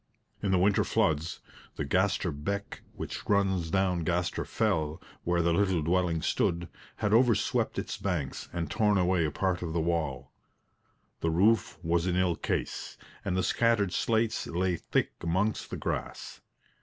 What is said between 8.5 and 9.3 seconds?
and torn away a